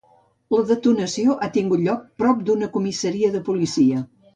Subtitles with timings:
[0.55, 4.07] La detonació ha tingut lloc prop d’una comissaria de policia.